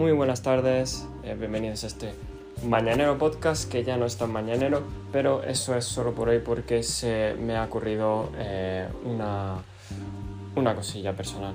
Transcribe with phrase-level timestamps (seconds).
[0.00, 2.14] Muy buenas tardes, eh, bienvenidos a este
[2.66, 4.82] mañanero podcast que ya no es tan mañanero,
[5.12, 9.56] pero eso es solo por hoy porque se me ha ocurrido eh, una,
[10.56, 11.52] una cosilla personal.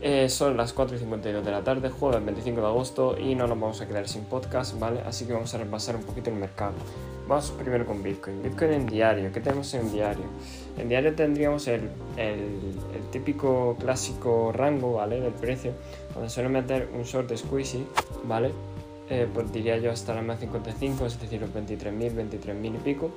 [0.00, 3.48] Eh, son las 4 y 52 de la tarde, jueves 25 de agosto y no
[3.48, 5.00] nos vamos a quedar sin podcast, ¿vale?
[5.04, 6.74] Así que vamos a repasar un poquito el mercado.
[7.26, 8.40] Vamos primero con Bitcoin.
[8.42, 10.24] Bitcoin en diario, ¿qué tenemos en diario?
[10.78, 15.20] En diario tendríamos el, el, típico clásico rango, ¿vale?
[15.20, 15.72] Del precio,
[16.14, 17.84] donde suele meter un short squeezy,
[18.24, 18.52] ¿vale?
[19.10, 23.10] Eh, pues diría yo hasta la M55, es decir, los 23.000, 23.000 y pico,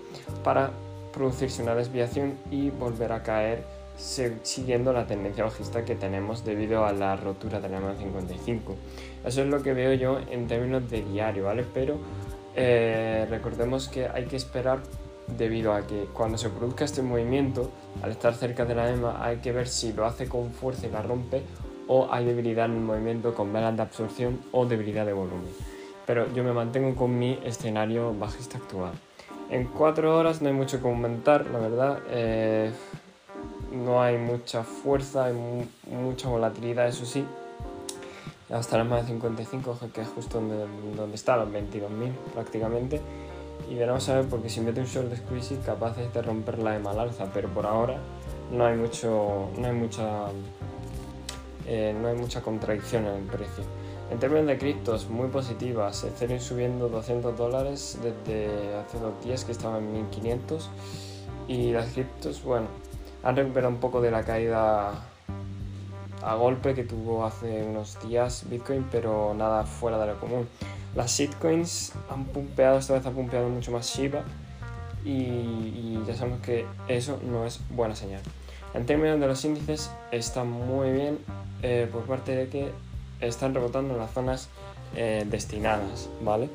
[0.43, 0.71] para
[1.13, 3.63] producirse una desviación y volver a caer
[3.95, 8.75] siguiendo la tendencia bajista que tenemos debido a la rotura de la m 55.
[9.25, 11.65] Eso es lo que veo yo en términos de diario, ¿vale?
[11.73, 11.97] Pero
[12.55, 14.79] eh, recordemos que hay que esperar
[15.37, 19.37] debido a que cuando se produzca este movimiento, al estar cerca de la EMA, hay
[19.37, 21.43] que ver si lo hace con fuerza y la rompe
[21.87, 25.51] o hay debilidad en el movimiento con velas de absorción o debilidad de volumen.
[26.05, 28.93] Pero yo me mantengo con mi escenario bajista actual.
[29.49, 31.99] En cuatro horas no hay mucho que comentar, la verdad.
[32.09, 32.71] Eh,
[33.71, 35.33] no hay mucha fuerza, hay
[35.89, 37.25] mucha volatilidad, eso sí.
[38.49, 42.99] Hasta la más de 55, que es justo donde, donde está, los 22.000 prácticamente.
[43.69, 46.91] Y veremos a ver, porque si mete un short squeeze, capaz de romper la EMA
[46.91, 47.97] al alza, pero por ahora
[48.51, 50.27] no hay, mucho, no hay mucha
[51.67, 53.63] eh, no hay mucha contradicción en el precio.
[54.09, 56.03] En términos de criptos, muy positivas.
[56.03, 60.69] Ethereum subiendo 200 dólares desde hace dos días que estaba en 1500.
[61.47, 62.67] Y las criptos, bueno,
[63.23, 64.91] han recuperado un poco de la caída
[66.23, 70.47] a golpe que tuvo hace unos días Bitcoin, pero nada fuera de lo común.
[70.95, 74.23] Las shitcoins han pumpeado, esta vez ha pumpeado mucho más Shiba
[75.05, 78.21] y, ya sabemos que eso no es buena señal.
[78.73, 81.19] En términos de los índices, está muy bien
[81.61, 82.71] eh, por parte de que
[83.19, 84.49] están rebotando las zonas
[84.95, 86.49] eh, destinadas, ¿vale?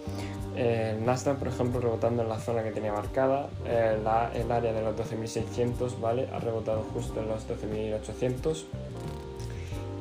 [0.56, 4.06] El Nasdaq, por ejemplo, rebotando en la zona que tenía marcada, el
[4.50, 6.28] área de los 12.600, ¿vale?
[6.33, 8.65] Ha rebotado justo en los 12.800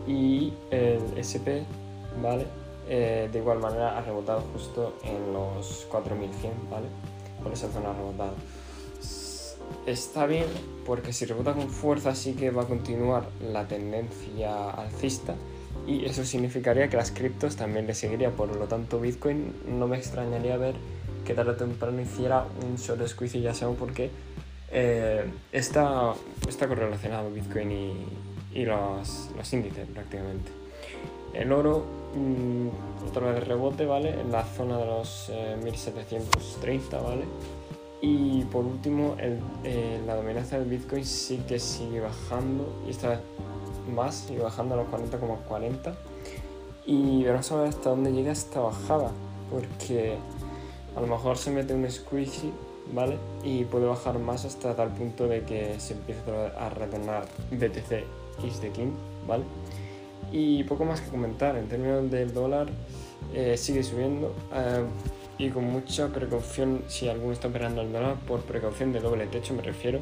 [0.07, 1.65] y el SP,
[2.21, 2.45] ¿vale?
[2.87, 6.87] Eh, de igual manera ha rebotado justo en los 4100, ¿vale?
[7.41, 8.33] Por esa zona ha rebotado.
[9.87, 10.45] Está bien
[10.85, 15.35] porque si rebota con fuerza sí que va a continuar la tendencia alcista
[15.87, 19.97] y eso significaría que las criptos también le seguiría, por lo tanto Bitcoin no me
[19.97, 20.75] extrañaría ver
[21.25, 24.09] que tarde o temprano hiciera un short squeeze ya sabemos por qué
[24.71, 26.13] eh, está,
[26.47, 28.05] está correlacionado Bitcoin y,
[28.55, 30.51] y los, índices prácticamente.
[31.33, 34.19] El oro, mm, otra vez rebote, ¿vale?
[34.19, 35.31] En la zona de los
[35.63, 37.25] 1730, eh, ¿vale?
[38.07, 43.19] Y por último, eh, la dominancia del Bitcoin sí que sigue bajando y esta vez
[43.95, 45.95] más y bajando a los 40,40
[46.85, 49.09] y veremos a ver hasta dónde llega esta bajada
[49.49, 50.17] porque
[50.95, 52.51] a lo mejor se mete un squeeze
[52.93, 53.17] ¿vale?
[53.43, 56.22] y puede bajar más hasta tal punto de que se empiece
[56.59, 58.03] a retornar BTC
[58.45, 58.72] is the
[59.27, 59.45] ¿vale?
[60.31, 62.67] y poco más que comentar en términos del dólar
[63.33, 64.83] eh, sigue subiendo eh,
[65.38, 69.53] y con mucha precaución si alguno está operando el dólar por precaución de doble techo
[69.53, 70.00] me refiero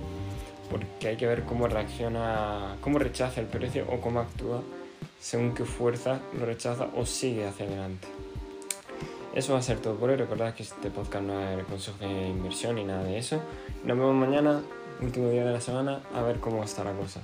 [0.70, 4.62] porque hay que ver cómo reacciona, cómo rechaza el precio o cómo actúa
[5.20, 8.08] según qué fuerza lo rechaza o sigue hacia adelante.
[9.34, 10.16] Eso va a ser todo por hoy.
[10.16, 13.42] Recordad que este podcast no es consejo de inversión ni nada de eso.
[13.84, 14.62] Nos vemos mañana,
[15.02, 17.22] último día de la semana, a ver cómo está la cosa.